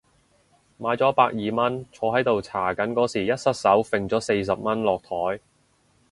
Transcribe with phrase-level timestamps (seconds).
[0.79, 5.39] 買咗百二蚊，坐喺度搽緊嗰時一失手揈咗四十蚊落枱